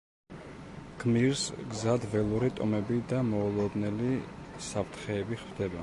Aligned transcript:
გმირს 1.03 1.43
გზად 1.73 2.07
ველური 2.15 2.49
ტომები 2.61 2.99
და 3.13 3.21
მოულოდნელი 3.29 4.13
საფრთხეები 4.71 5.43
ხვდება. 5.45 5.79